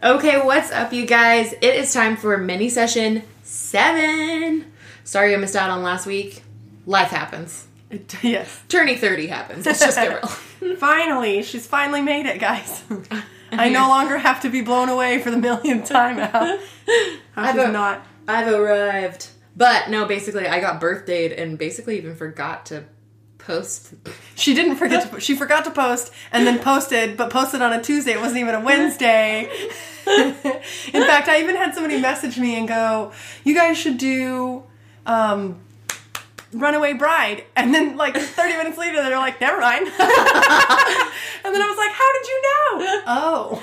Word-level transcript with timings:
Okay, 0.00 0.40
what's 0.40 0.70
up, 0.70 0.92
you 0.92 1.04
guys? 1.06 1.52
It 1.54 1.74
is 1.74 1.92
time 1.92 2.16
for 2.16 2.38
mini 2.38 2.68
session 2.68 3.24
seven. 3.42 4.66
Sorry 5.02 5.34
I 5.34 5.38
missed 5.38 5.56
out 5.56 5.70
on 5.70 5.82
last 5.82 6.06
week. 6.06 6.44
Life 6.86 7.08
happens. 7.08 7.66
yes. 8.22 8.62
Turning 8.68 8.96
30 8.96 9.26
happens. 9.26 9.66
Let's 9.66 9.80
just 9.80 9.96
get 9.96 10.22
real. 10.62 10.76
finally, 10.76 11.42
she's 11.42 11.66
finally 11.66 12.00
made 12.00 12.26
it, 12.26 12.38
guys. 12.38 12.84
I 13.50 13.70
no 13.70 13.88
longer 13.88 14.18
have 14.18 14.40
to 14.42 14.50
be 14.50 14.60
blown 14.60 14.88
away 14.88 15.20
for 15.20 15.32
the 15.32 15.36
millionth 15.36 15.88
time 15.88 16.20
out. 16.20 16.32
How 17.32 17.42
I've 17.42 17.58
a- 17.58 17.72
not. 17.72 18.06
I've 18.28 18.46
arrived. 18.54 19.30
But 19.56 19.90
no, 19.90 20.04
basically, 20.04 20.46
I 20.46 20.60
got 20.60 20.80
birthdayed 20.80 21.32
and 21.36 21.58
basically 21.58 21.96
even 21.96 22.14
forgot 22.14 22.66
to 22.66 22.84
post. 23.48 23.94
She 24.36 24.54
didn't 24.54 24.76
forget 24.76 25.10
to. 25.10 25.20
She 25.20 25.34
forgot 25.34 25.64
to 25.64 25.72
post 25.72 26.12
and 26.30 26.46
then 26.46 26.60
posted, 26.60 27.16
but 27.16 27.30
posted 27.30 27.62
on 27.62 27.72
a 27.72 27.82
Tuesday. 27.82 28.12
It 28.12 28.20
wasn't 28.20 28.38
even 28.40 28.54
a 28.54 28.60
Wednesday. 28.60 29.50
In 30.06 31.02
fact, 31.02 31.28
I 31.28 31.40
even 31.40 31.56
had 31.56 31.74
somebody 31.74 32.00
message 32.00 32.38
me 32.38 32.56
and 32.56 32.68
go, 32.68 33.12
"You 33.42 33.54
guys 33.54 33.76
should 33.76 33.98
do." 33.98 34.62
Um, 35.06 35.60
Runaway 36.52 36.94
Bride, 36.94 37.44
and 37.56 37.74
then 37.74 37.96
like 37.96 38.16
30 38.16 38.56
minutes 38.56 38.78
later, 38.78 39.02
they're 39.02 39.18
like, 39.18 39.38
never 39.38 39.60
mind. 39.60 39.86
and 39.86 39.94
then 39.94 40.02
I 40.02 41.68
was 41.68 41.76
like, 41.76 41.92
how 41.92 42.12
did 42.16 42.26
you 42.26 42.42
know? 42.42 43.02
Oh. 43.06 43.62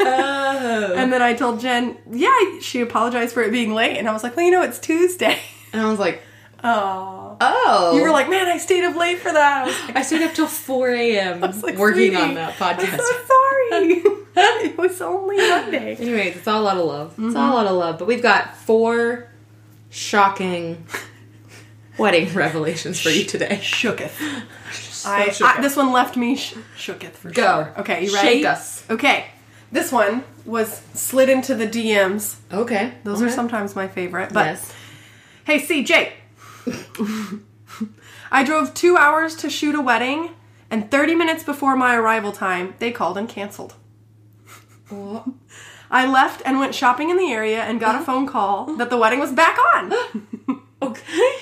Oh. 0.00 0.94
And 0.96 1.12
then 1.12 1.22
I 1.22 1.34
told 1.34 1.60
Jen, 1.60 1.96
yeah, 2.10 2.58
she 2.60 2.80
apologized 2.80 3.32
for 3.32 3.42
it 3.44 3.52
being 3.52 3.74
late. 3.74 3.96
And 3.96 4.08
I 4.08 4.12
was 4.12 4.24
like, 4.24 4.36
well, 4.36 4.44
you 4.44 4.50
know, 4.50 4.62
it's 4.62 4.80
Tuesday. 4.80 5.38
And 5.72 5.80
I 5.80 5.88
was 5.88 6.00
like, 6.00 6.20
Oh. 6.66 7.36
oh. 7.40 7.96
You 7.96 8.02
were 8.02 8.10
like, 8.10 8.28
man, 8.28 8.46
I 8.48 8.58
stayed 8.58 8.84
up 8.84 8.96
late 8.96 9.18
for 9.18 9.32
that. 9.32 9.66
I 9.68 9.86
like, 9.86 9.96
I 9.96 10.02
stayed 10.02 10.22
up 10.22 10.34
till 10.34 10.46
4 10.46 10.90
a.m. 10.90 11.40
Like, 11.62 11.76
working 11.76 12.16
on 12.16 12.34
that 12.34 12.54
podcast. 12.54 12.92
I'm 12.92 12.98
so 12.98 13.24
sorry. 13.26 14.02
it 14.38 14.76
was 14.76 15.00
only 15.00 15.36
Monday. 15.38 15.94
Anyways, 15.96 16.36
it's 16.36 16.46
all 16.48 16.62
a 16.62 16.64
lot 16.64 16.76
of 16.76 16.84
love. 16.86 17.08
It's 17.12 17.18
Mm-hmm. 17.20 17.36
all 17.36 17.52
a 17.52 17.56
lot 17.56 17.66
of 17.66 17.76
love. 17.76 17.98
But 17.98 18.06
we've 18.06 18.22
got 18.22 18.56
four 18.56 19.28
shocking 19.90 20.84
wedding 21.98 22.32
revelations 22.34 23.00
for 23.00 23.08
you 23.10 23.24
today. 23.24 23.58
Shooketh. 23.62 24.10
So 24.72 25.10
I, 25.10 25.28
shooketh. 25.28 25.58
I- 25.58 25.60
this 25.62 25.76
one 25.76 25.92
left 25.92 26.16
me 26.16 26.36
sh- 26.36 26.54
shooketh 26.76 27.12
for 27.12 27.30
Go. 27.30 27.42
sure. 27.64 27.74
Okay, 27.78 28.04
you 28.04 28.12
ready? 28.14 28.28
Shake 28.28 28.44
us. 28.46 28.84
Okay. 28.90 29.26
This 29.72 29.90
one 29.90 30.22
was 30.44 30.80
slid 30.94 31.28
into 31.28 31.54
the 31.54 31.66
DMs. 31.66 32.36
Okay. 32.52 32.92
Those 33.04 33.22
are 33.22 33.30
sometimes 33.30 33.74
my 33.74 33.88
favorite. 33.88 34.32
But 34.32 34.46
yes. 34.46 34.72
Hey, 35.44 35.60
CJ. 35.60 36.12
I 38.30 38.44
drove 38.44 38.74
two 38.74 38.96
hours 38.96 39.34
to 39.36 39.50
shoot 39.50 39.74
a 39.74 39.80
wedding, 39.80 40.30
and 40.70 40.90
30 40.90 41.14
minutes 41.14 41.44
before 41.44 41.76
my 41.76 41.94
arrival 41.96 42.32
time, 42.32 42.74
they 42.78 42.90
called 42.90 43.16
and 43.18 43.28
canceled. 43.28 43.74
I 45.90 46.06
left 46.06 46.42
and 46.44 46.58
went 46.58 46.74
shopping 46.74 47.10
in 47.10 47.16
the 47.16 47.32
area 47.32 47.62
and 47.62 47.80
got 47.80 48.00
a 48.00 48.04
phone 48.04 48.26
call 48.26 48.76
that 48.76 48.90
the 48.90 48.96
wedding 48.98 49.20
was 49.20 49.32
back 49.32 49.58
on. 49.74 49.92
Okay. 50.82 51.32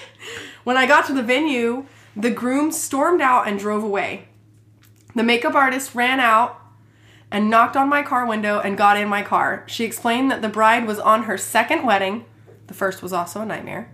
when 0.63 0.77
I 0.77 0.87
got 0.87 1.07
to 1.07 1.13
the 1.13 1.23
venue, 1.23 1.87
the 2.17 2.31
groom 2.31 2.71
stormed 2.71 3.21
out 3.21 3.49
and 3.49 3.59
drove 3.59 3.83
away. 3.83 4.29
The 5.17 5.25
makeup 5.25 5.55
artist 5.55 5.95
ran 5.95 6.21
out 6.21 6.61
and 7.33 7.51
knocked 7.51 7.77
on 7.77 7.89
my 7.89 8.03
car 8.03 8.27
window 8.27 8.61
and 8.61 8.79
got 8.79 8.97
in 8.97 9.09
my 9.09 9.23
car. 9.23 9.65
She 9.67 9.85
explained 9.85 10.31
that 10.31 10.41
the 10.41 10.49
bride 10.49 10.87
was 10.87 11.01
on 11.01 11.25
her 11.25 11.37
second 11.37 11.85
wedding, 11.85 12.25
the 12.69 12.75
first 12.75 13.03
was 13.03 13.13
also 13.13 13.41
a 13.41 13.47
nightmare, 13.47 13.91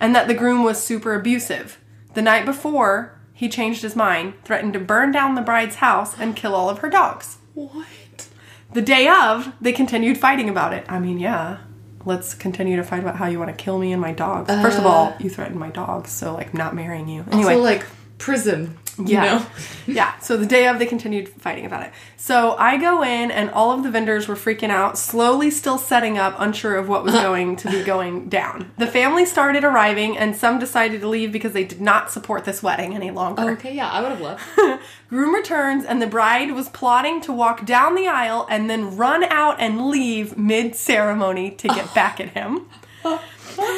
and 0.00 0.14
that 0.14 0.28
the 0.28 0.34
groom 0.34 0.64
was 0.64 0.82
super 0.82 1.14
abusive. 1.14 1.78
The 2.14 2.22
night 2.22 2.44
before, 2.44 3.18
he 3.32 3.48
changed 3.48 3.82
his 3.82 3.96
mind, 3.96 4.34
threatened 4.44 4.72
to 4.74 4.80
burn 4.80 5.12
down 5.12 5.34
the 5.34 5.42
bride's 5.42 5.76
house 5.76 6.18
and 6.18 6.36
kill 6.36 6.54
all 6.54 6.68
of 6.68 6.78
her 6.78 6.90
dogs. 6.90 7.38
What? 7.54 8.28
The 8.72 8.82
day 8.82 9.08
of, 9.08 9.52
they 9.60 9.72
continued 9.72 10.18
fighting 10.18 10.48
about 10.48 10.72
it. 10.72 10.84
I 10.88 10.98
mean, 10.98 11.18
yeah. 11.18 11.58
Let's 12.04 12.34
continue 12.34 12.76
to 12.76 12.82
fight 12.82 13.00
about 13.00 13.16
how 13.16 13.26
you 13.26 13.38
want 13.38 13.56
to 13.56 13.64
kill 13.64 13.78
me 13.78 13.92
and 13.92 14.00
my 14.00 14.12
dogs. 14.12 14.50
First 14.50 14.78
of 14.78 14.86
all, 14.86 15.08
uh. 15.08 15.16
you 15.20 15.30
threatened 15.30 15.60
my 15.60 15.70
dogs, 15.70 16.10
so 16.10 16.34
like 16.34 16.52
not 16.52 16.74
marrying 16.74 17.08
you. 17.08 17.24
Anyway, 17.30 17.54
So 17.54 17.60
like 17.60 17.86
prison. 18.22 18.78
You 18.98 19.14
yeah. 19.14 19.24
know? 19.24 19.46
yeah. 19.92 20.18
So 20.18 20.36
the 20.36 20.46
day 20.46 20.68
of, 20.68 20.78
they 20.78 20.86
continued 20.86 21.28
fighting 21.28 21.66
about 21.66 21.82
it. 21.82 21.92
So 22.16 22.54
I 22.56 22.76
go 22.76 23.02
in, 23.02 23.32
and 23.32 23.50
all 23.50 23.72
of 23.72 23.82
the 23.82 23.90
vendors 23.90 24.28
were 24.28 24.36
freaking 24.36 24.70
out, 24.70 24.96
slowly 24.96 25.50
still 25.50 25.76
setting 25.76 26.18
up, 26.18 26.36
unsure 26.38 26.76
of 26.76 26.88
what 26.88 27.02
was 27.02 27.14
going 27.28 27.56
to 27.56 27.70
be 27.70 27.82
going 27.82 28.28
down. 28.28 28.70
The 28.78 28.86
family 28.86 29.26
started 29.26 29.64
arriving, 29.64 30.16
and 30.16 30.36
some 30.36 30.60
decided 30.60 31.00
to 31.00 31.08
leave 31.08 31.32
because 31.32 31.52
they 31.52 31.64
did 31.64 31.80
not 31.80 32.12
support 32.12 32.44
this 32.44 32.62
wedding 32.62 32.94
any 32.94 33.10
longer. 33.10 33.50
Okay, 33.52 33.74
yeah, 33.74 33.90
I 33.90 34.00
would 34.02 34.12
have 34.12 34.20
loved. 34.20 34.42
Groom 35.08 35.34
returns, 35.34 35.84
and 35.84 36.00
the 36.00 36.06
bride 36.06 36.52
was 36.52 36.68
plotting 36.68 37.20
to 37.22 37.32
walk 37.32 37.66
down 37.66 37.96
the 37.96 38.06
aisle 38.06 38.46
and 38.48 38.70
then 38.70 38.96
run 38.96 39.24
out 39.24 39.56
and 39.58 39.88
leave 39.88 40.38
mid 40.38 40.76
ceremony 40.76 41.50
to 41.50 41.66
get 41.66 41.92
back 41.92 42.20
at 42.20 42.30
him. 42.30 42.68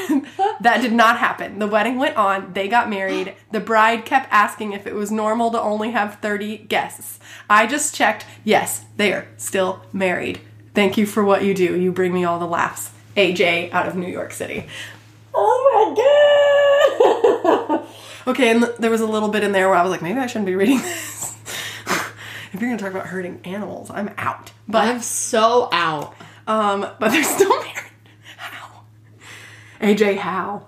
that 0.60 0.80
did 0.80 0.92
not 0.92 1.18
happen. 1.18 1.58
The 1.58 1.66
wedding 1.66 1.98
went 1.98 2.16
on, 2.16 2.52
they 2.52 2.68
got 2.68 2.88
married. 2.88 3.34
The 3.50 3.60
bride 3.60 4.04
kept 4.04 4.28
asking 4.30 4.72
if 4.72 4.86
it 4.86 4.94
was 4.94 5.10
normal 5.10 5.50
to 5.50 5.60
only 5.60 5.90
have 5.92 6.20
30 6.20 6.58
guests. 6.58 7.18
I 7.48 7.66
just 7.66 7.94
checked. 7.94 8.26
Yes, 8.44 8.84
they 8.96 9.12
are 9.12 9.26
still 9.36 9.82
married. 9.92 10.40
Thank 10.74 10.96
you 10.96 11.06
for 11.06 11.24
what 11.24 11.44
you 11.44 11.54
do. 11.54 11.78
You 11.78 11.92
bring 11.92 12.12
me 12.12 12.24
all 12.24 12.38
the 12.38 12.46
laughs. 12.46 12.90
AJ 13.16 13.72
out 13.72 13.86
of 13.86 13.94
New 13.94 14.08
York 14.08 14.32
City. 14.32 14.66
Oh 15.32 15.94
my 15.94 17.80
god! 17.80 17.86
okay, 18.28 18.50
and 18.50 18.64
there 18.78 18.90
was 18.90 19.00
a 19.00 19.06
little 19.06 19.28
bit 19.28 19.44
in 19.44 19.52
there 19.52 19.68
where 19.68 19.76
I 19.76 19.82
was 19.82 19.90
like, 19.90 20.02
maybe 20.02 20.18
I 20.18 20.26
shouldn't 20.26 20.46
be 20.46 20.54
reading 20.56 20.78
this. 20.78 21.36
if 22.52 22.60
you're 22.60 22.70
gonna 22.70 22.78
talk 22.78 22.90
about 22.90 23.06
hurting 23.06 23.40
animals, 23.44 23.90
I'm 23.90 24.10
out. 24.16 24.52
But 24.68 24.88
I'm 24.88 25.00
so 25.00 25.68
out. 25.72 26.14
um, 26.46 26.80
but 26.98 27.10
they're 27.10 27.24
still 27.24 27.50
married. 27.50 27.73
AJ, 29.84 30.16
how? 30.18 30.66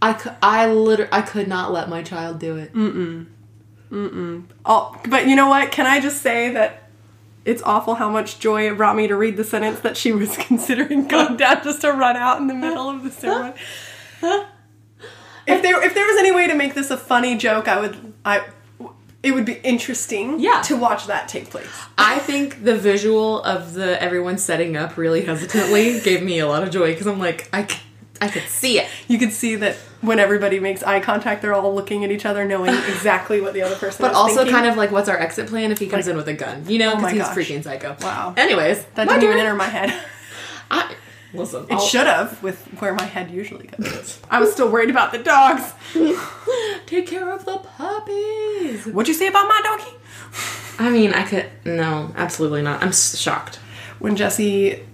I 0.00 0.12
could, 0.14 0.32
I 0.42 0.66
literally, 0.70 1.10
I 1.12 1.22
could 1.22 1.48
not 1.48 1.72
let 1.72 1.88
my 1.88 2.02
child 2.02 2.38
do 2.38 2.56
it. 2.56 2.72
Mm-mm. 2.72 3.26
Mm-mm. 3.90 4.44
Oh, 4.64 4.98
but 5.08 5.26
you 5.26 5.36
know 5.36 5.48
what? 5.48 5.70
Can 5.70 5.86
I 5.86 6.00
just 6.00 6.22
say 6.22 6.50
that 6.52 6.84
it's 7.44 7.62
awful 7.62 7.94
how 7.94 8.10
much 8.10 8.38
joy 8.40 8.68
it 8.70 8.76
brought 8.76 8.96
me 8.96 9.06
to 9.06 9.16
read 9.16 9.36
the 9.36 9.44
sentence 9.44 9.80
that 9.80 9.96
she 9.96 10.12
was 10.12 10.36
considering 10.38 11.06
going 11.08 11.36
down 11.36 11.62
just 11.62 11.82
to 11.82 11.92
run 11.92 12.16
out 12.16 12.40
in 12.40 12.46
the 12.46 12.54
middle 12.54 12.88
of 12.90 13.04
the 13.04 13.10
ceremony. 13.10 13.54
if 14.22 15.62
there 15.62 15.82
if 15.82 15.94
there 15.94 16.06
was 16.06 16.16
any 16.18 16.32
way 16.32 16.46
to 16.48 16.54
make 16.54 16.74
this 16.74 16.90
a 16.90 16.96
funny 16.96 17.36
joke, 17.36 17.68
I 17.68 17.80
would 17.80 18.12
I 18.24 18.44
it 19.22 19.32
would 19.34 19.44
be 19.44 19.54
interesting 19.64 20.38
Yeah. 20.40 20.62
to 20.62 20.76
watch 20.76 21.06
that 21.06 21.28
take 21.28 21.50
place. 21.50 21.66
I 21.98 22.18
think 22.20 22.64
the 22.64 22.76
visual 22.76 23.42
of 23.42 23.74
the 23.74 24.00
everyone 24.02 24.38
setting 24.38 24.76
up 24.76 24.96
really 24.96 25.22
hesitantly 25.24 26.00
gave 26.00 26.22
me 26.22 26.38
a 26.38 26.46
lot 26.46 26.62
of 26.62 26.70
joy 26.70 26.92
because 26.92 27.06
I'm 27.06 27.18
like, 27.18 27.48
I, 27.52 27.66
I 28.20 28.28
could 28.28 28.44
see 28.44 28.78
it. 28.80 28.88
You 29.08 29.18
could 29.18 29.32
see 29.32 29.56
that 29.56 29.76
when 30.00 30.18
everybody 30.18 30.58
makes 30.60 30.82
eye 30.82 31.00
contact, 31.00 31.42
they're 31.42 31.54
all 31.54 31.74
looking 31.74 32.04
at 32.04 32.10
each 32.10 32.24
other, 32.26 32.44
knowing 32.44 32.70
exactly 32.88 33.40
what 33.40 33.52
the 33.54 33.62
other 33.62 33.74
person 33.76 34.02
But 34.04 34.14
also 34.14 34.36
thinking. 34.36 34.54
kind 34.54 34.66
of 34.66 34.76
like, 34.76 34.90
what's 34.90 35.08
our 35.08 35.18
exit 35.18 35.48
plan 35.48 35.72
if 35.72 35.78
he 35.78 35.86
comes 35.86 36.08
in 36.08 36.16
with 36.16 36.28
a 36.28 36.34
gun? 36.34 36.64
You 36.68 36.78
know, 36.78 36.92
Oh 36.92 36.96
because 36.96 37.02
my 37.02 37.12
he's 37.12 37.22
gosh. 37.22 37.36
freaking 37.36 37.62
psycho. 37.64 37.96
Wow. 38.00 38.34
Anyways, 38.36 38.84
that 38.94 39.08
didn't 39.08 39.22
even 39.24 39.38
enter 39.38 39.54
my 39.54 39.64
head. 39.66 39.92
I, 40.70 40.94
listen, 41.32 41.66
It 41.70 41.80
should 41.80 42.06
have, 42.06 42.42
with 42.42 42.60
where 42.80 42.94
my 42.94 43.04
head 43.04 43.30
usually 43.30 43.66
goes. 43.68 44.20
I 44.30 44.40
was 44.40 44.52
still 44.52 44.70
worried 44.70 44.90
about 44.90 45.12
the 45.12 45.18
dogs. 45.18 45.72
take 46.86 47.06
care 47.06 47.32
of 47.32 47.44
the 47.44 47.58
puppies. 47.58 48.86
What'd 48.86 49.08
you 49.08 49.14
say 49.14 49.26
about 49.28 49.46
my 49.48 49.60
doggy? 49.62 49.96
I 50.78 50.90
mean, 50.90 51.12
I 51.14 51.22
could 51.24 51.48
no, 51.64 52.12
absolutely 52.16 52.62
not. 52.62 52.82
I'm 52.82 52.88
s- 52.88 53.16
shocked. 53.18 53.56
When 53.98 54.14
Jesse 54.16 54.84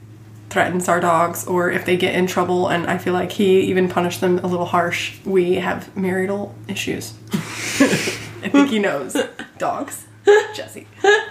threatens 0.52 0.88
our 0.88 1.00
dogs, 1.00 1.46
or 1.46 1.70
if 1.70 1.84
they 1.84 1.96
get 1.96 2.14
in 2.14 2.26
trouble, 2.26 2.68
and 2.68 2.86
I 2.86 2.98
feel 2.98 3.14
like 3.14 3.32
he 3.32 3.62
even 3.62 3.88
punished 3.88 4.20
them 4.20 4.38
a 4.38 4.46
little 4.46 4.66
harsh, 4.66 5.18
we 5.24 5.54
have 5.54 5.96
marital 5.96 6.54
issues. 6.68 7.14
I 7.32 8.48
think 8.48 8.70
he 8.70 8.78
knows 8.78 9.16
dogs. 9.58 10.06
Jesse. 10.54 10.86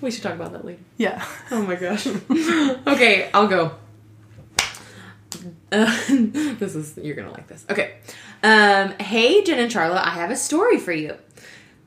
We 0.00 0.10
should 0.10 0.22
talk 0.22 0.34
about 0.34 0.52
that 0.52 0.64
later. 0.64 0.80
Yeah. 0.98 1.24
Oh 1.50 1.62
my 1.62 1.74
gosh. 1.74 2.06
okay, 2.86 3.30
I'll 3.32 3.48
go. 3.48 3.72
Uh, 5.72 5.96
this 6.08 6.76
is 6.76 6.96
you're 6.96 7.16
gonna 7.16 7.32
like 7.32 7.48
this. 7.48 7.64
Okay. 7.68 7.94
Um, 8.42 8.90
hey 9.00 9.42
Jen 9.42 9.58
and 9.58 9.72
Charlotte, 9.72 10.06
I 10.06 10.10
have 10.10 10.30
a 10.30 10.36
story 10.36 10.78
for 10.78 10.92
you. 10.92 11.16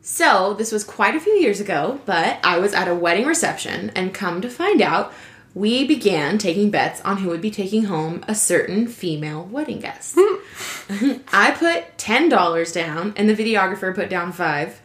So 0.02 0.54
this 0.54 0.72
was 0.72 0.84
quite 0.84 1.16
a 1.16 1.20
few 1.20 1.34
years 1.34 1.60
ago, 1.60 2.00
but 2.06 2.40
I 2.44 2.60
was 2.60 2.74
at 2.74 2.88
a 2.88 2.96
wedding 2.96 3.26
reception, 3.26 3.92
and 3.96 4.14
come 4.14 4.42
to 4.42 4.50
find 4.50 4.82
out, 4.82 5.14
we 5.54 5.86
began 5.86 6.38
taking 6.38 6.70
bets 6.70 7.02
on 7.02 7.18
who 7.18 7.30
would 7.30 7.42
be 7.42 7.52
taking 7.52 7.86
home 7.86 8.24
a 8.28 8.36
certain 8.36 8.88
female 8.88 9.44
wedding 9.46 9.80
guest. 9.80 10.16
Hmm. 10.18 11.14
I 11.34 11.52
put 11.52 11.98
ten 11.98 12.30
dollars 12.30 12.72
down, 12.72 13.14
and 13.18 13.30
the 13.30 13.36
videographer 13.36 13.94
put 13.94 14.10
down 14.10 14.32
five. 14.32 14.82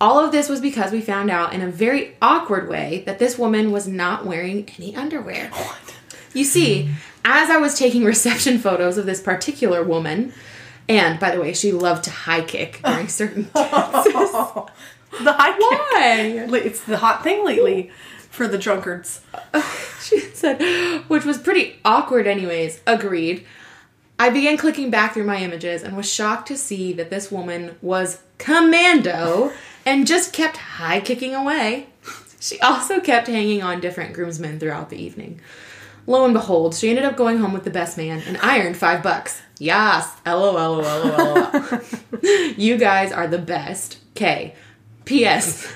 All 0.00 0.18
of 0.18 0.32
this 0.32 0.48
was 0.48 0.60
because 0.60 0.90
we 0.90 1.00
found 1.00 1.30
out 1.30 1.52
in 1.52 1.60
a 1.60 1.70
very 1.70 2.16
awkward 2.20 2.68
way 2.68 3.04
that 3.06 3.18
this 3.20 3.38
woman 3.38 3.70
was 3.70 3.86
not 3.86 4.26
wearing 4.26 4.68
any 4.76 4.96
underwear. 4.96 5.50
You 6.34 6.44
see, 6.44 6.90
as 7.24 7.50
I 7.50 7.58
was 7.58 7.78
taking 7.78 8.04
reception 8.04 8.58
photos 8.58 8.98
of 8.98 9.06
this 9.06 9.20
particular 9.20 9.82
woman, 9.82 10.32
and 10.88 11.18
by 11.20 11.30
the 11.34 11.40
way, 11.40 11.52
she 11.54 11.72
loved 11.72 12.04
to 12.04 12.10
high 12.10 12.42
kick 12.42 12.80
during 12.84 13.08
certain 13.20 13.48
dances. 13.54 14.12
The 14.12 15.32
high 15.32 15.52
kick. 15.52 15.60
Why? 15.60 16.46
Like, 16.48 16.64
It's 16.64 16.82
the 16.84 16.96
hot 16.98 17.22
thing 17.22 17.44
lately. 17.44 17.90
For 18.30 18.48
the 18.48 18.58
drunkards. 18.58 19.20
She 20.02 20.18
said, 20.18 20.60
which 21.06 21.24
was 21.24 21.38
pretty 21.38 21.76
awkward, 21.84 22.26
anyways. 22.26 22.80
Agreed. 22.88 23.46
I 24.18 24.30
began 24.30 24.56
clicking 24.56 24.90
back 24.90 25.14
through 25.14 25.24
my 25.26 25.36
images 25.36 25.84
and 25.84 25.96
was 25.96 26.12
shocked 26.12 26.48
to 26.48 26.56
see 26.56 26.92
that 26.94 27.08
this 27.08 27.30
woman 27.30 27.76
was 27.80 28.20
commando 28.38 29.52
and 29.86 30.06
just 30.06 30.32
kept 30.32 30.56
high 30.56 30.98
kicking 31.00 31.36
away. 31.36 31.86
She 32.40 32.58
also 32.60 32.98
kept 32.98 33.28
hanging 33.28 33.62
on 33.62 33.80
different 33.80 34.12
groomsmen 34.12 34.58
throughout 34.58 34.90
the 34.90 34.96
evening. 35.00 35.40
Lo 36.08 36.24
and 36.24 36.34
behold, 36.34 36.74
she 36.74 36.88
ended 36.90 37.04
up 37.04 37.16
going 37.16 37.38
home 37.38 37.52
with 37.52 37.62
the 37.64 37.70
best 37.70 37.96
man 37.96 38.22
and 38.26 38.36
I 38.38 38.60
earned 38.60 38.76
five 38.76 39.04
bucks. 39.04 39.40
Yes. 39.62 40.12
LOL. 40.26 40.54
LOL. 40.54 41.80
you 42.56 42.76
guys 42.76 43.12
are 43.12 43.28
the 43.28 43.38
best. 43.38 43.98
K. 44.16 44.56
P.S. 45.04 45.72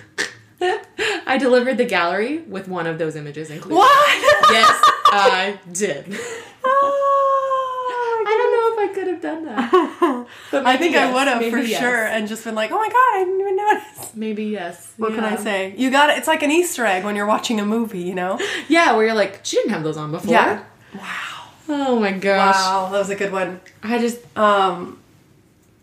I 0.61 1.39
delivered 1.39 1.79
the 1.79 1.85
gallery 1.85 2.39
with 2.39 2.67
one 2.67 2.89
of 2.89 2.99
those 2.99 3.15
images 3.15 3.49
included. 3.49 3.77
What? 3.77 4.51
Yes, 4.51 4.81
I 5.13 5.61
did. 5.73 6.19
Oh, 6.65 8.25
I 8.27 8.33
don't 8.37 8.53
know 8.53 8.83
if 8.83 8.91
I 8.91 8.95
could 8.95 9.07
have 9.07 9.23
done 9.23 9.45
that. 9.45 10.27
But 10.51 10.67
I 10.67 10.77
think 10.77 10.93
yes, 10.93 11.09
I 11.09 11.15
would 11.15 11.29
have 11.29 11.51
for 11.51 11.59
yes. 11.59 11.81
sure 11.81 12.07
and 12.07 12.27
just 12.27 12.45
been 12.45 12.55
like, 12.55 12.73
oh 12.73 12.79
my 12.79 12.89
god, 12.89 12.95
I 12.97 13.25
didn't 13.25 13.41
even 13.41 13.57
notice. 13.57 14.17
Maybe 14.17 14.45
yes. 14.45 14.93
What 14.97 15.15
can 15.15 15.25
I 15.25 15.37
say? 15.37 15.75
You 15.77 15.91
got 15.91 16.11
it. 16.11 16.19
It's 16.19 16.27
like 16.27 16.43
an 16.43 16.51
Easter 16.51 16.85
egg 16.85 17.05
when 17.05 17.15
you're 17.15 17.27
watching 17.27 17.61
a 17.61 17.67
movie, 17.67 18.03
you 18.03 18.15
know? 18.15 18.39
Yeah, 18.69 18.95
where 18.95 19.07
you're 19.07 19.15
like, 19.15 19.41
she 19.45 19.57
didn't 19.57 19.71
have 19.71 19.83
those 19.85 19.97
on 19.97 20.11
before. 20.11 20.33
Yeah. 20.33 20.65
Wow. 20.95 21.36
Oh 21.69 21.99
my 21.99 22.13
gosh. 22.13 22.55
Wow, 22.55 22.89
that 22.93 22.99
was 22.99 23.11
a 23.11 23.17
good 23.17 23.33
one. 23.33 23.61
I 23.83 23.99
just 23.99 24.19
Um, 24.37 24.99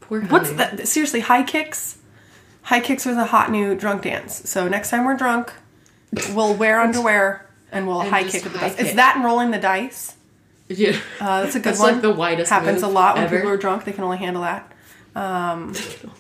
poor 0.01 0.21
honey. 0.21 0.31
what's 0.31 0.51
that? 0.53 0.87
Seriously, 0.87 1.19
high 1.21 1.43
kicks. 1.43 1.97
High 2.63 2.79
kicks 2.79 3.05
are 3.05 3.13
the 3.15 3.25
hot 3.25 3.51
new 3.51 3.75
drunk 3.75 4.03
dance. 4.03 4.49
So 4.49 4.67
next 4.69 4.89
time 4.89 5.03
we're 5.05 5.17
drunk, 5.17 5.51
we'll 6.33 6.53
wear 6.53 6.79
underwear 6.79 7.45
and 7.71 7.87
we'll 7.87 8.01
And 8.01 8.09
high 8.09 8.23
kick 8.23 8.43
with 8.45 8.53
the 8.53 8.59
dice. 8.59 8.75
It's 8.79 8.93
that 8.93 9.15
and 9.17 9.25
rolling 9.25 9.51
the 9.51 9.59
dice. 9.59 10.15
Yeah. 10.69 10.97
Uh, 11.19 11.43
that's 11.43 11.55
a 11.55 11.59
good 11.59 11.65
That's 11.71 11.79
one. 11.79 11.93
like 11.93 12.01
the 12.01 12.11
widest 12.11 12.49
Happens 12.49 12.81
a 12.83 12.87
lot 12.87 13.15
when 13.15 13.25
ever. 13.25 13.35
people 13.35 13.49
are 13.51 13.57
drunk. 13.57 13.83
They 13.83 13.91
can 13.91 14.05
only 14.05 14.17
handle 14.17 14.43
that. 14.43 14.71
Um, 15.15 15.73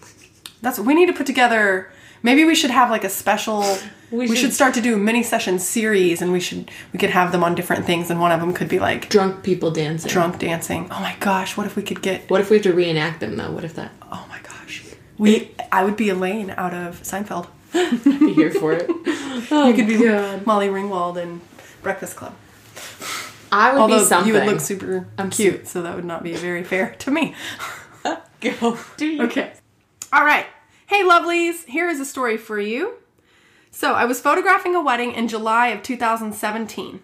that's 0.61 0.79
we 0.79 0.93
need 0.93 1.05
to 1.07 1.13
put 1.13 1.25
together. 1.25 1.89
Maybe 2.23 2.45
we 2.45 2.55
should 2.55 2.71
have 2.71 2.89
like 2.89 3.03
a 3.03 3.09
special. 3.09 3.61
We 4.09 4.19
We, 4.19 4.27
should, 4.27 4.37
should- 4.37 4.53
start 4.53 4.73
to 4.75 4.81
do 4.81 4.95
mini 4.97 5.23
session 5.23 5.59
series, 5.59 6.21
and 6.21 6.31
we 6.31 6.39
should 6.39 6.71
we 6.93 6.99
could 6.99 7.09
have 7.09 7.31
them 7.31 7.43
on 7.43 7.53
different 7.55 7.85
things, 7.85 8.09
and 8.09 8.19
one 8.21 8.31
of 8.31 8.39
them 8.39 8.53
could 8.53 8.69
be 8.69 8.79
like 8.79 9.09
Drunk 9.09 9.43
people 9.43 9.71
dancing. 9.71 10.09
drunk 10.09 10.39
dancing. 10.39 10.87
Oh 10.91 10.99
my 11.01 11.15
gosh, 11.19 11.57
what 11.57 11.65
if 11.65 11.75
we 11.75 11.83
could 11.83 12.01
get? 12.01 12.29
What 12.29 12.39
if 12.41 12.49
we 12.49 12.55
have 12.57 12.63
to 12.63 12.73
reenact 12.73 13.19
them 13.19 13.35
though? 13.37 13.51
What 13.51 13.63
if 13.63 13.73
that? 13.75 13.91
Oh 14.11 14.25
my 14.29 14.39
gosh, 14.41 14.83
we. 15.17 15.51
I 15.71 15.83
would 15.83 15.97
be 15.97 16.09
Elaine 16.09 16.51
out 16.51 16.73
of 16.73 17.01
Seinfeld. 17.03 17.47
I'd 17.73 18.03
be 18.03 18.33
here 18.33 18.51
for 18.51 18.71
it. 18.73 18.85
Oh, 19.51 19.67
You 19.67 19.73
could 19.73 19.87
be 19.87 19.97
God. 19.97 20.45
Molly 20.45 20.67
Ringwald 20.67 21.17
in 21.17 21.41
Breakfast 21.81 22.15
Club. 22.15 22.35
I 23.51 23.71
would 23.73 23.81
Although 23.81 23.99
be 23.99 24.05
something. 24.05 24.27
you 24.33 24.39
would 24.39 24.47
look 24.47 24.59
super 24.61 25.07
I'm 25.17 25.29
cute, 25.31 25.67
so 25.67 25.81
that 25.81 25.95
would 25.95 26.05
not 26.05 26.23
be 26.23 26.33
very 26.35 26.63
fair 26.63 26.95
to 26.99 27.11
me. 27.11 27.33
Go. 28.41 28.77
Do 28.97 29.05
you? 29.07 29.23
Okay. 29.23 29.53
All 30.11 30.23
right. 30.23 30.45
Hey, 30.93 31.03
lovelies. 31.03 31.65
Here 31.65 31.89
is 31.89 31.99
a 31.99 32.05
story 32.05 32.37
for 32.37 32.59
you. 32.59 32.97
So, 33.71 33.93
I 33.93 34.05
was 34.05 34.21
photographing 34.21 34.75
a 34.75 34.83
wedding 34.83 35.11
in 35.13 35.27
July 35.27 35.69
of 35.69 35.81
2017. 35.81 36.99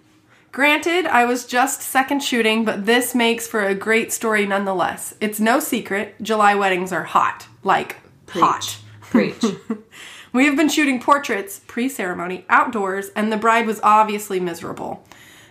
Granted, 0.52 1.08
I 1.08 1.26
was 1.26 1.48
just 1.48 1.82
second 1.82 2.20
shooting, 2.20 2.64
but 2.64 2.86
this 2.86 3.16
makes 3.16 3.48
for 3.48 3.64
a 3.66 3.74
great 3.74 4.14
story 4.14 4.46
nonetheless. 4.46 5.16
It's 5.20 5.40
no 5.40 5.60
secret, 5.60 6.14
July 6.22 6.54
weddings 6.54 6.94
are 6.94 7.04
hot. 7.04 7.48
Like, 7.64 7.96
hot. 8.28 8.78
Preach. 9.02 9.44
We 10.34 10.46
have 10.46 10.56
been 10.56 10.70
shooting 10.70 11.02
portraits 11.02 11.62
pre 11.66 11.90
ceremony 11.90 12.46
outdoors, 12.48 13.10
and 13.16 13.32
the 13.32 13.38
bride 13.38 13.66
was 13.66 13.80
obviously 13.82 14.40
miserable. 14.40 15.04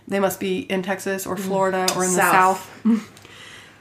They 0.07 0.21
must 0.21 0.39
be 0.39 0.59
in 0.59 0.81
Texas 0.81 1.27
or 1.27 1.35
mm. 1.35 1.39
Florida 1.39 1.87
or 1.93 2.05
in 2.05 2.11
the 2.11 2.31
South. 2.31 2.71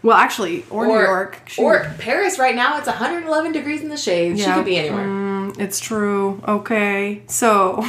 Well, 0.03 0.17
actually, 0.17 0.65
or, 0.71 0.87
New 0.87 0.93
York. 0.95 1.43
She- 1.47 1.63
Or 1.63 1.93
Paris 1.99 2.39
right 2.39 2.55
now, 2.55 2.79
it's 2.79 2.87
111 2.87 3.53
degrees 3.53 3.83
in 3.83 3.89
the 3.89 3.97
shade. 3.97 4.39
She 4.39 4.45
Yeah. 4.45 4.55
could 4.55 4.65
be 4.65 4.79
anywhere. 4.79 5.05
Mm, 5.05 5.59
it's 5.59 5.81
true. 5.81 6.41
Okay. 6.47 7.23
So 7.27 7.85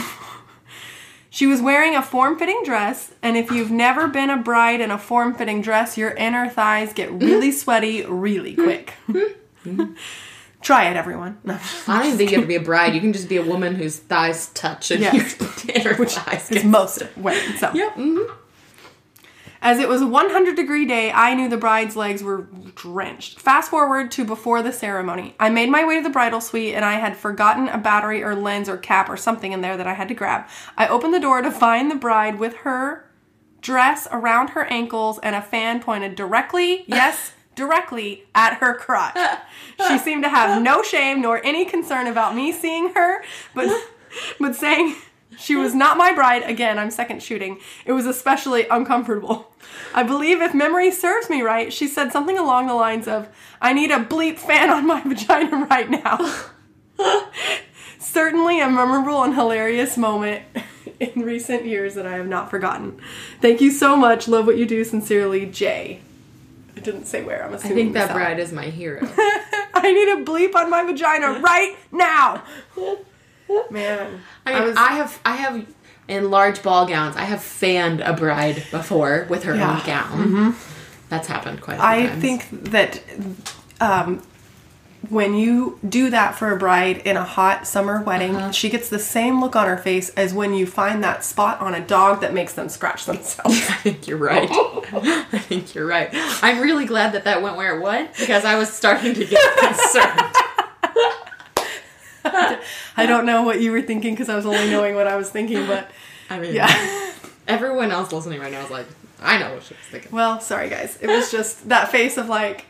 she 1.30 1.46
was 1.46 1.62
wearing 1.62 1.96
a 1.96 2.02
form-fitting 2.02 2.62
dress, 2.66 3.12
and 3.22 3.38
if 3.38 3.52
you've 3.52 3.70
never 3.72 4.08
been 4.08 4.30
a 4.32 4.38
bride 4.38 4.82
in 4.82 4.90
a 4.92 4.98
form-fitting 4.98 5.62
dress, 5.62 5.98
your 5.98 6.12
inner 6.12 6.50
thighs 6.50 6.94
get 6.94 7.12
really 7.12 7.52
sweaty 7.52 8.04
really 8.06 8.56
quick. 8.56 8.94
Try 10.62 10.90
it, 10.90 10.98
everyone. 10.98 11.38
No. 11.46 11.58
I 11.88 11.98
don't 12.00 12.06
even 12.08 12.18
think 12.18 12.32
you 12.32 12.38
have 12.38 12.44
to 12.44 12.48
be 12.48 12.56
a 12.56 12.62
bride. 12.62 12.94
You 12.94 13.00
can 13.00 13.14
just 13.14 13.30
be 13.30 13.38
a 13.38 13.42
woman 13.44 13.76
whose 13.76 13.96
thighs 13.98 14.48
touch 14.48 14.92
and 14.92 15.02
Yeah. 15.02 15.14
your 15.16 15.26
inner 15.74 15.94
thighs 16.06 16.50
It's 16.52 16.64
get. 16.64 16.66
most 16.66 17.02
weddings. 17.16 17.60
So. 17.62 17.72
Yep. 17.74 17.96
mhm. 17.96 18.30
As 19.62 19.80
it 19.80 19.90
was 19.90 20.02
a 20.02 20.08
100 20.08 20.56
degree 20.56 20.86
day, 20.86 21.12
I 21.12 21.34
knew 21.34 21.50
the 21.50 21.58
bride's 21.58 21.96
legs 21.96 22.24
were 22.24 22.48
drenched. 22.76 23.40
Fast 23.40 23.70
forward 23.70 24.10
to 24.12 24.24
before 24.24 24.64
the 24.64 24.72
ceremony. 24.72 25.36
I 25.40 25.50
made 25.50 25.70
my 25.70 25.86
way 25.86 25.98
to 25.98 26.04
the 26.04 26.10
bridal 26.10 26.40
suite 26.40 26.76
and 26.76 26.86
I 26.86 26.94
had 26.94 27.18
forgotten 27.18 27.68
a 27.68 27.78
battery 27.78 28.24
or 28.24 28.36
lens 28.36 28.70
or 28.70 28.78
cap 28.78 29.10
or 29.10 29.18
something 29.18 29.52
in 29.52 29.62
there 29.62 29.76
that 29.76 29.88
I 29.88 29.94
had 29.94 30.08
to 30.08 30.14
grab. 30.14 30.48
I 30.78 30.88
opened 30.88 31.14
the 31.14 31.20
door 31.20 31.42
to 31.42 31.52
find 31.52 31.92
the 31.92 31.96
bride 31.96 32.40
with 32.40 32.56
her 32.58 33.10
dress 33.62 34.08
around 34.12 34.52
her 34.52 34.66
ankles 34.66 35.20
and 35.20 35.36
a 35.36 35.42
fan 35.42 35.82
pointed 35.82 36.16
directly, 36.16 36.86
yes, 36.88 37.34
directly 37.56 38.24
at 38.34 38.56
her 38.56 38.74
crotch. 38.74 39.18
She 39.88 39.98
seemed 39.98 40.24
to 40.24 40.30
have 40.30 40.62
no 40.62 40.82
shame 40.82 41.22
nor 41.22 41.44
any 41.44 41.66
concern 41.66 42.08
about 42.08 42.36
me 42.36 42.54
seeing 42.54 42.94
her, 42.94 43.24
but 43.54 43.70
but 44.40 44.56
saying 44.56 44.96
she 45.40 45.56
was 45.56 45.74
not 45.74 45.98
my 45.98 46.14
bride. 46.14 46.44
Again, 46.44 46.78
I'm 46.78 46.92
second 46.92 47.24
shooting. 47.24 47.60
It 47.86 47.94
was 47.94 48.06
especially 48.06 48.68
uncomfortable. 48.68 49.52
I 49.94 50.04
believe 50.04 50.42
if 50.42 50.54
memory 50.54 50.92
serves 50.92 51.30
me 51.30 51.42
right, 51.42 51.72
she 51.72 51.88
said 51.88 52.12
something 52.12 52.38
along 52.38 52.68
the 52.68 52.74
lines 52.74 53.08
of, 53.08 53.30
I 53.62 53.74
need 53.74 53.92
a 53.92 54.04
bleep 54.04 54.38
fan 54.38 54.70
on 54.70 54.86
my 54.86 55.02
vagina 55.06 55.66
right 55.70 55.90
now. 55.90 56.36
Certainly 58.00 58.60
a 58.60 58.70
memorable 58.70 59.24
and 59.24 59.34
hilarious 59.34 59.98
moment 59.98 60.44
in 61.00 61.22
recent 61.22 61.66
years 61.66 61.96
that 61.96 62.06
I 62.06 62.14
have 62.14 62.28
not 62.28 62.50
forgotten. 62.50 63.00
Thank 63.42 63.62
you 63.62 63.72
so 63.72 63.96
much. 63.96 64.28
Love 64.28 64.46
what 64.46 64.58
you 64.58 64.66
do. 64.66 64.84
Sincerely, 64.84 65.46
Jay. 65.46 66.02
I 66.76 66.82
didn't 66.82 67.06
say 67.06 67.24
where. 67.24 67.46
I'm 67.46 67.54
assuming. 67.54 67.78
I 67.78 67.82
think 67.82 67.94
that 67.94 68.08
South. 68.08 68.16
bride 68.16 68.40
is 68.40 68.52
my 68.52 68.66
hero. 68.66 69.02
I 69.74 69.92
need 69.92 70.10
a 70.10 70.26
bleep 70.26 70.56
on 70.56 70.70
my 70.70 70.84
vagina 70.84 71.40
right 71.40 71.78
now. 71.92 72.44
Man, 73.72 74.22
I 74.46 74.54
mean, 74.54 74.62
I, 74.62 74.66
was- 74.66 74.78
have, 74.78 75.20
I 75.26 75.36
have, 75.36 75.66
in 76.08 76.30
large 76.32 76.62
ball 76.64 76.86
gowns, 76.88 77.16
I 77.16 77.24
have 77.24 77.42
fanned 77.44 78.02
a 78.02 78.14
bride 78.14 78.64
before 78.72 79.26
with 79.30 79.44
her 79.44 79.56
Yeah. 79.56 79.80
own 79.80 79.86
gown. 79.86 80.56
That's 81.10 81.28
happened 81.28 81.62
quite 81.62 81.80
I 81.80 82.08
times. 82.08 82.22
think 82.22 82.50
that 82.72 83.02
um, 83.82 84.22
when 85.10 85.34
you 85.34 85.80
do 85.88 86.10
that 86.10 86.36
for 86.36 86.52
a 86.52 86.58
bride 86.58 86.98
in 87.06 87.16
a 87.18 87.24
hot 87.24 87.66
summer 87.66 88.02
wedding, 88.04 88.36
Uh-huh. 88.36 88.52
she 88.52 88.70
gets 88.70 88.90
the 88.90 89.00
same 89.00 89.40
look 89.42 89.56
on 89.56 89.68
her 89.68 89.78
face 89.78 90.10
as 90.12 90.34
when 90.34 90.54
you 90.54 90.68
find 90.68 91.04
that 91.04 91.24
spot 91.24 91.60
on 91.62 91.74
a 91.74 91.80
dog 91.80 92.22
that 92.22 92.34
makes 92.34 92.54
them 92.54 92.70
scratch 92.70 93.06
themselves. 93.06 93.58
I 93.70 93.74
think 93.76 94.08
you're 94.08 94.18
right. 94.18 94.50
I 94.52 95.40
think 95.40 95.74
you're 95.74 95.88
right. 95.88 96.10
I'm 96.44 96.60
really 96.60 96.86
glad 96.86 97.14
that 97.14 97.24
that 97.24 97.42
went 97.42 97.56
where 97.56 97.78
it 97.80 97.82
went 97.82 98.16
because 98.18 98.46
I 98.46 98.56
was 98.58 98.72
starting 98.72 99.14
to 99.16 99.26
get 99.26 99.58
concerned. 99.60 100.36
I 103.00 103.06
don't 103.06 103.26
know 103.26 103.44
what 103.44 103.62
you 103.62 103.72
were 103.72 103.82
thinking 103.82 104.14
because 104.14 104.30
I 104.30 104.36
was 104.36 104.46
only 104.46 104.70
knowing 104.70 104.96
what 104.96 105.08
I 105.08 105.16
was 105.16 105.30
thinking, 105.30 105.66
but 105.68 105.90
I 106.30 106.40
mean, 106.40 106.54
yeah. 106.56 107.14
everyone 107.48 107.92
else 107.92 108.12
listening 108.12 108.40
right 108.40 108.52
now 108.52 108.64
is 108.64 108.70
like, 108.72 108.86
I 109.22 109.38
know 109.38 109.54
what 109.54 109.64
she 109.64 109.74
was 109.74 109.84
thinking. 109.92 110.12
well, 110.12 110.40
sorry 110.40 110.70
guys. 110.70 110.98
It 111.02 111.08
was 111.08 111.32
just 111.32 111.70
that 111.70 111.92
face 111.92 112.18
of 112.18 112.30
like, 112.30 112.66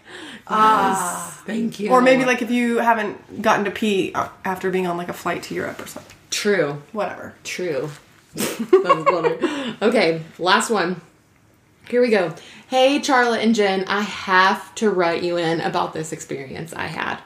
ah. 0.47 1.41
Thank 1.45 1.79
you. 1.79 1.91
Or 1.91 2.01
maybe 2.01 2.25
like 2.25 2.41
if 2.41 2.51
you 2.51 2.77
haven't 2.77 3.41
gotten 3.41 3.65
to 3.65 3.71
pee 3.71 4.13
after 4.45 4.71
being 4.71 4.87
on 4.87 4.97
like 4.97 5.09
a 5.09 5.13
flight 5.13 5.43
to 5.43 5.53
Europe 5.55 5.81
or 5.81 5.87
something. 5.87 6.15
true, 6.31 6.81
Whatever. 6.91 7.33
true. 7.43 7.89
that 8.35 8.69
was 8.71 9.05
funny. 9.05 9.75
Okay, 9.81 10.21
last 10.37 10.69
one. 10.69 11.01
Here 11.89 12.01
we 12.01 12.09
go. 12.09 12.33
Hey, 12.67 13.01
Charlotte 13.01 13.41
and 13.43 13.55
Jen, 13.55 13.85
I 13.87 14.01
have 14.01 14.75
to 14.75 14.91
write 14.91 15.23
you 15.23 15.37
in 15.37 15.59
about 15.61 15.93
this 15.93 16.11
experience 16.11 16.71
I 16.71 16.85
had. 16.85 17.17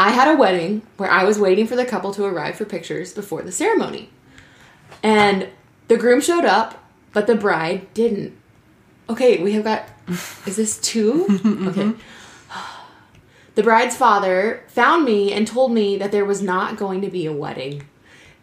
I 0.00 0.12
had 0.12 0.28
a 0.28 0.36
wedding 0.36 0.80
where 0.96 1.10
I 1.10 1.24
was 1.24 1.38
waiting 1.38 1.66
for 1.66 1.76
the 1.76 1.84
couple 1.84 2.14
to 2.14 2.24
arrive 2.24 2.56
for 2.56 2.64
pictures 2.64 3.12
before 3.12 3.42
the 3.42 3.52
ceremony. 3.52 4.08
And 5.02 5.48
the 5.88 5.98
groom 5.98 6.22
showed 6.22 6.46
up, 6.46 6.82
but 7.12 7.26
the 7.26 7.34
bride 7.34 7.92
didn't. 7.92 8.34
Okay, 9.10 9.42
we 9.42 9.52
have 9.52 9.64
got. 9.64 9.86
Is 10.46 10.56
this 10.56 10.78
two? 10.78 11.26
Okay. 11.68 11.92
The 13.56 13.62
bride's 13.64 13.96
father 13.96 14.62
found 14.68 15.04
me 15.04 15.32
and 15.32 15.46
told 15.46 15.72
me 15.72 15.98
that 15.98 16.12
there 16.12 16.24
was 16.24 16.40
not 16.40 16.78
going 16.78 17.02
to 17.02 17.10
be 17.10 17.26
a 17.26 17.32
wedding. 17.32 17.82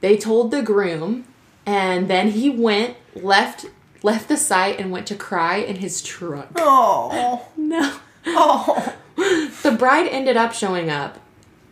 They 0.02 0.16
told 0.16 0.52
the 0.52 0.62
groom, 0.62 1.26
and 1.66 2.08
then 2.08 2.32
he 2.32 2.52
went, 2.52 2.98
left 3.16 3.66
left 4.04 4.28
the 4.28 4.38
site 4.38 4.80
and 4.80 4.92
went 4.92 5.08
to 5.08 5.16
cry 5.16 5.56
in 5.56 5.78
his 5.78 6.04
truck. 6.04 6.50
Oh. 6.58 7.48
No. 7.58 7.98
Oh. 8.28 8.94
The 9.16 9.76
bride 9.80 10.08
ended 10.08 10.38
up 10.38 10.54
showing 10.54 10.92
up. 10.92 11.20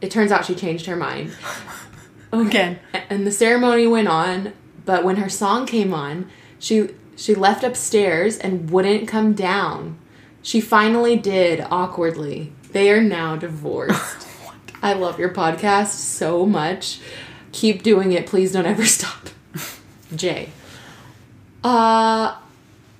It 0.02 0.12
turns 0.12 0.32
out 0.32 0.46
she 0.46 0.56
changed 0.56 0.86
her 0.86 0.96
mind. 0.96 1.32
Again. 2.32 2.80
And 3.10 3.26
the 3.26 3.32
ceremony 3.32 3.88
went 3.88 4.08
on, 4.08 4.54
but 4.84 5.04
when 5.04 5.18
her 5.18 5.30
song 5.30 5.66
came 5.66 5.94
on, 5.94 6.30
she 6.60 6.90
she 7.16 7.34
left 7.34 7.64
upstairs 7.64 8.38
and 8.38 8.70
wouldn't 8.70 9.08
come 9.08 9.34
down. 9.34 9.98
She 10.42 10.60
finally 10.62 11.16
did 11.16 11.66
awkwardly. 11.72 12.52
They 12.72 12.92
are 12.92 13.02
now 13.02 13.36
divorced. 13.36 14.28
I 14.84 14.94
love 14.94 15.18
your 15.18 15.30
podcast 15.34 15.88
so 15.94 16.46
much. 16.46 17.00
Keep 17.54 17.84
doing 17.84 18.12
it. 18.12 18.28
Please 18.28 18.52
don't 18.52 18.66
ever 18.66 18.86
stop. 18.98 19.30
Jay. 20.16 20.50
Uh 21.64 22.36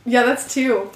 Yeah, 0.06 0.24
that's 0.24 0.52
two. 0.52 0.90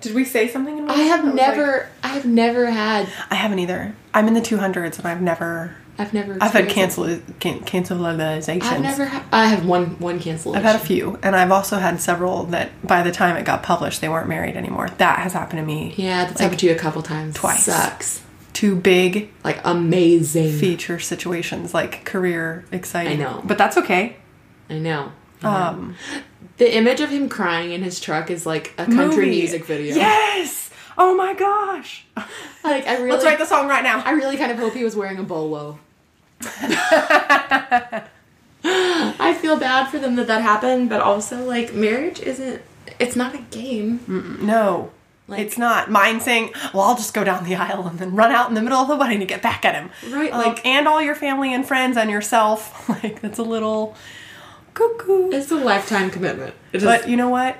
Did 0.00 0.14
we 0.14 0.24
say 0.24 0.46
something? 0.48 0.78
In 0.78 0.88
I 0.88 0.98
have 0.98 1.34
never 1.34 1.88
I 2.02 2.08
have 2.08 2.24
never 2.24 2.70
had 2.70 3.08
I 3.30 3.34
haven't 3.34 3.58
either. 3.58 3.94
I'm 4.16 4.26
in 4.28 4.34
the 4.34 4.40
200s 4.40 4.98
and 4.98 5.06
I've 5.06 5.20
never. 5.22 5.76
I've 5.98 6.12
never 6.12 6.36
I've 6.42 6.52
had 6.52 6.68
cancel 6.68 7.04
can, 7.40 7.60
cancelizations. 7.60 8.62
I've 8.64 8.82
never 8.82 9.06
ha- 9.06 9.24
I 9.32 9.46
have 9.46 9.64
one 9.64 9.98
one 9.98 10.18
cancellation. 10.20 10.58
I've 10.58 10.64
had 10.72 10.76
a 10.76 10.84
few, 10.84 11.18
and 11.22 11.34
I've 11.34 11.50
also 11.50 11.78
had 11.78 12.00
several 12.02 12.44
that 12.46 12.70
by 12.86 13.02
the 13.02 13.10
time 13.12 13.36
it 13.36 13.44
got 13.46 13.62
published, 13.62 14.00
they 14.02 14.08
weren't 14.08 14.28
married 14.28 14.56
anymore. 14.56 14.88
That 14.98 15.20
has 15.20 15.32
happened 15.32 15.60
to 15.60 15.64
me. 15.66 15.94
Yeah, 15.96 16.24
that's 16.26 16.40
happened 16.40 16.60
to 16.60 16.66
you 16.66 16.72
a 16.72 16.78
couple 16.78 17.00
times. 17.02 17.34
twice. 17.34 17.64
Sucks. 17.64 18.22
Two 18.52 18.74
big 18.76 19.30
Like 19.44 19.58
amazing. 19.64 20.58
feature 20.58 20.98
situations, 20.98 21.72
like 21.72 22.04
career 22.04 22.64
exciting. 22.72 23.20
I 23.20 23.24
know. 23.24 23.42
but 23.44 23.56
that's 23.58 23.76
okay. 23.78 24.16
I 24.68 24.78
know. 24.78 25.12
Um, 25.42 25.94
The 26.58 26.74
image 26.76 27.00
of 27.00 27.10
him 27.10 27.28
crying 27.28 27.72
in 27.72 27.82
his 27.82 28.00
truck 28.00 28.30
is 28.30 28.44
like 28.46 28.72
a 28.78 28.84
country 28.86 29.26
movie. 29.26 29.30
music 29.40 29.64
video. 29.66 29.94
Yes. 29.94 30.70
Oh 30.98 31.14
my 31.14 31.32
gosh. 31.34 32.06
Like 32.66 32.86
I 32.86 32.96
really 32.96 33.10
Let's 33.10 33.24
write 33.24 33.38
the 33.38 33.46
song 33.46 33.68
right 33.68 33.82
now. 33.82 34.02
I 34.04 34.12
really 34.12 34.36
kind 34.36 34.52
of 34.52 34.58
hope 34.58 34.74
he 34.74 34.84
was 34.84 34.94
wearing 34.96 35.18
a 35.18 35.22
bolo. 35.22 35.78
I 38.64 39.34
feel 39.40 39.56
bad 39.58 39.88
for 39.90 39.98
them 39.98 40.16
that 40.16 40.26
that 40.26 40.42
happened, 40.42 40.88
but 40.88 41.00
also 41.00 41.44
like 41.44 41.72
marriage 41.72 42.20
isn't 42.20 42.62
it's 42.98 43.16
not 43.16 43.34
a 43.34 43.38
game. 43.38 44.38
No. 44.42 44.90
Like- 45.28 45.40
it's 45.40 45.58
not 45.58 45.90
mine 45.90 46.20
saying, 46.20 46.52
"Well, 46.72 46.84
I'll 46.84 46.96
just 46.96 47.12
go 47.12 47.24
down 47.24 47.44
the 47.44 47.56
aisle 47.56 47.86
and 47.88 47.98
then 47.98 48.14
run 48.14 48.30
out 48.30 48.48
in 48.48 48.54
the 48.54 48.62
middle 48.62 48.78
of 48.78 48.86
the 48.88 48.94
wedding 48.96 49.18
to 49.20 49.26
get 49.26 49.42
back 49.42 49.64
at 49.64 49.74
him." 49.74 49.90
Right, 50.12 50.32
Um, 50.32 50.38
like- 50.40 50.64
and 50.64 50.86
all 50.86 51.02
your 51.02 51.14
family 51.16 51.52
and 51.52 51.66
friends 51.66 51.96
and 51.96 52.10
yourself. 52.10 52.88
Like 53.02 53.20
that's 53.20 53.38
a 53.38 53.42
little 53.42 53.96
cuckoo. 54.74 55.30
It's 55.30 55.50
a 55.50 55.56
lifetime 55.56 56.10
commitment. 56.10 56.54
It 56.72 56.82
But 56.82 57.08
you 57.08 57.16
know 57.16 57.28
what? 57.28 57.56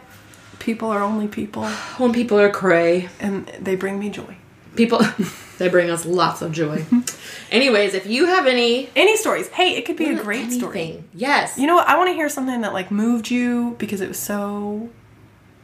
People 0.60 0.90
are 0.90 1.02
only 1.02 1.26
people, 1.28 1.64
when 1.98 2.12
people 2.12 2.38
are 2.40 2.50
cray, 2.50 3.08
and 3.20 3.46
they 3.60 3.74
bring 3.76 3.98
me 3.98 4.10
joy. 4.10 4.36
People 4.76 5.00
they 5.58 5.68
bring 5.68 5.90
us 5.90 6.04
lots 6.06 6.42
of 6.42 6.52
joy. 6.52 6.84
Anyways, 7.50 7.94
if 7.94 8.06
you 8.06 8.26
have 8.26 8.46
any 8.46 8.90
Any 8.94 9.16
stories? 9.16 9.48
Hey, 9.48 9.76
it 9.76 9.84
could 9.86 9.96
be 9.96 10.10
a 10.10 10.22
great 10.22 10.52
story. 10.52 11.02
Yes. 11.14 11.58
You 11.58 11.66
know 11.66 11.76
what? 11.76 11.88
I 11.88 11.96
want 11.96 12.08
to 12.10 12.14
hear 12.14 12.28
something 12.28 12.60
that 12.60 12.72
like 12.72 12.90
moved 12.90 13.30
you 13.30 13.76
because 13.78 14.00
it 14.00 14.08
was 14.08 14.18
so 14.18 14.88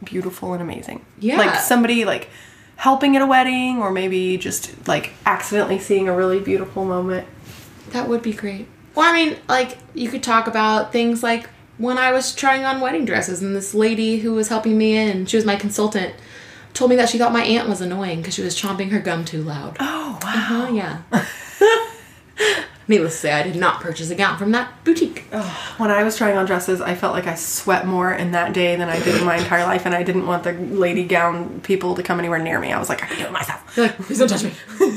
beautiful 0.03 0.53
and 0.53 0.61
amazing. 0.61 1.05
Yeah. 1.19 1.37
Like 1.37 1.55
somebody 1.59 2.05
like 2.05 2.29
helping 2.75 3.15
at 3.15 3.21
a 3.21 3.25
wedding 3.25 3.77
or 3.79 3.91
maybe 3.91 4.37
just 4.37 4.87
like 4.87 5.13
accidentally 5.25 5.79
seeing 5.79 6.09
a 6.09 6.15
really 6.15 6.39
beautiful 6.39 6.85
moment. 6.85 7.27
That 7.91 8.09
would 8.09 8.21
be 8.21 8.33
great. 8.33 8.67
Well, 8.95 9.09
I 9.09 9.13
mean, 9.13 9.37
like 9.47 9.77
you 9.93 10.09
could 10.09 10.23
talk 10.23 10.47
about 10.47 10.91
things 10.91 11.23
like 11.23 11.49
when 11.77 11.97
I 11.97 12.11
was 12.11 12.35
trying 12.35 12.65
on 12.65 12.81
wedding 12.81 13.05
dresses, 13.05 13.41
and 13.41 13.55
this 13.55 13.73
lady 13.73 14.19
who 14.19 14.33
was 14.33 14.47
helping 14.49 14.77
me 14.77 14.95
in, 14.95 15.25
she 15.25 15.37
was 15.37 15.45
my 15.45 15.55
consultant, 15.55 16.13
told 16.73 16.89
me 16.89 16.95
that 16.97 17.09
she 17.09 17.17
thought 17.17 17.31
my 17.31 17.43
aunt 17.43 17.69
was 17.69 17.81
annoying 17.81 18.19
because 18.19 18.33
she 18.33 18.41
was 18.41 18.59
chomping 18.59 18.91
her 18.91 18.99
gum 18.99 19.25
too 19.25 19.41
loud. 19.41 19.77
Oh, 19.79 20.19
wow. 20.23 20.67
Oh 20.67 20.73
yeah. 20.73 21.01
Needless 22.87 23.13
to 23.13 23.19
say, 23.19 23.31
I 23.31 23.43
did 23.43 23.55
not 23.55 23.79
purchase 23.79 24.09
a 24.09 24.15
gown 24.15 24.37
from 24.37 24.51
that 24.51 24.83
boutique. 24.83 25.21
When 25.77 25.89
I 25.89 26.03
was 26.03 26.17
trying 26.17 26.35
on 26.35 26.45
dresses, 26.45 26.81
I 26.81 26.95
felt 26.95 27.13
like 27.13 27.27
I 27.27 27.35
sweat 27.35 27.87
more 27.87 28.11
in 28.11 28.31
that 28.31 28.51
day 28.53 28.75
than 28.75 28.89
I 28.89 29.01
did 29.01 29.15
in 29.15 29.25
my 29.25 29.37
entire 29.37 29.63
life, 29.63 29.85
and 29.85 29.95
I 29.95 30.03
didn't 30.03 30.27
want 30.27 30.43
the 30.43 30.51
lady 30.51 31.05
gown 31.05 31.61
people 31.61 31.95
to 31.95 32.03
come 32.03 32.19
anywhere 32.19 32.39
near 32.39 32.59
me. 32.59 32.73
I 32.73 32.79
was 32.79 32.89
like, 32.89 33.01
I 33.01 33.05
can 33.05 33.19
do 33.19 33.25
it 33.25 33.31
myself. 33.31 33.77
You're 33.77 33.87
like, 33.87 33.97
please 33.99 34.19
don't 34.19 34.27
touch 34.27 34.43
me, 34.43 34.51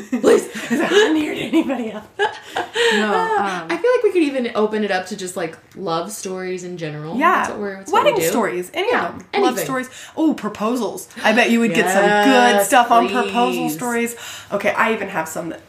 please. 0.68 0.80
I'm 0.80 0.90
not 0.90 1.12
near 1.12 1.35
to 1.35 1.40
anybody 1.40 1.90
else. 1.92 2.04
No, 2.18 3.12
um, 3.38 3.66
I 3.70 3.78
feel 3.80 3.90
like 3.90 4.02
we 4.04 4.12
could 4.12 4.23
even 4.23 4.52
open 4.54 4.85
it 4.85 4.90
up 4.90 5.06
to 5.06 5.16
just 5.16 5.37
like 5.37 5.56
love 5.76 6.12
stories 6.12 6.64
in 6.64 6.76
general. 6.78 7.16
yeah, 7.16 7.37
that's 7.38 7.50
what 7.50 7.58
we're 7.58 7.76
that's 7.76 7.92
what 7.92 8.04
wedding 8.04 8.14
we 8.18 8.20
do. 8.23 8.28
stories, 8.28 8.70
any 8.75 8.90
Yeah, 8.90 9.08
of 9.14 9.32
them, 9.32 9.42
love 9.42 9.58
stories. 9.58 9.88
Oh, 10.16 10.35
proposals! 10.35 11.08
I 11.23 11.32
bet 11.32 11.50
you 11.50 11.61
would 11.61 11.75
get 11.75 11.90
some 11.92 12.02
good 12.25 12.56
Yes, 12.56 12.66
stuff 12.68 12.90
on 12.90 13.08
proposal 13.08 13.68
stories. 13.68 14.16
Okay, 14.52 14.70
I 14.70 14.92
even 14.92 15.08
have 15.08 15.28
some 15.28 15.50
that 15.50 15.61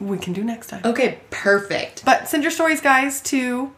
we 0.00 0.18
can 0.18 0.32
do 0.32 0.44
next 0.44 0.68
time. 0.68 0.82
Okay, 0.84 1.18
perfect. 1.30 2.04
But 2.04 2.28
send 2.28 2.42
your 2.42 2.52
stories, 2.52 2.80
guys, 2.80 3.20
to 3.22 3.72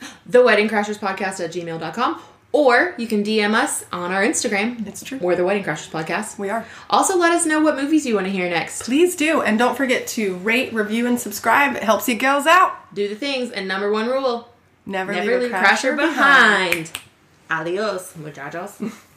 the 0.26 0.42
wedding 0.42 0.68
crashers 0.68 0.98
podcast 0.98 1.44
at 1.44 1.52
gmail.com 1.52 2.20
or 2.52 2.94
you 2.98 3.06
can 3.06 3.22
dm 3.22 3.54
us 3.54 3.84
on 3.92 4.10
our 4.12 4.22
instagram 4.22 4.86
It's 4.86 5.02
true. 5.04 5.18
we're 5.18 5.36
the 5.36 5.44
wedding 5.44 5.62
crashers 5.62 5.88
podcast 5.90 6.38
We 6.38 6.50
are. 6.50 6.64
also 6.88 7.16
let 7.16 7.32
us 7.32 7.46
know 7.46 7.60
what 7.60 7.76
movies 7.76 8.04
you 8.06 8.14
want 8.14 8.26
to 8.26 8.32
hear 8.32 8.48
next 8.50 8.82
please 8.82 9.14
do, 9.16 9.42
and 9.42 9.58
don't 9.58 9.76
forget 9.76 10.06
to 10.08 10.36
rate, 10.36 10.72
review, 10.72 11.06
and 11.06 11.18
subscribe. 11.20 11.76
It 11.76 11.82
helps 11.84 12.08
you 12.08 12.16
girls 12.16 12.46
out. 12.46 12.92
do 12.94 13.08
the 13.08 13.14
things 13.14 13.50
and 13.50 13.66
number 13.68 13.90
one 13.92 14.08
rule 14.08 14.48
Never, 14.86 15.12
never 15.12 15.38
leave 15.40 15.52
a 15.52 15.54
crasher 15.54 15.94
behind 15.96 16.90
adios 17.50 18.14
muchachos 18.16 18.80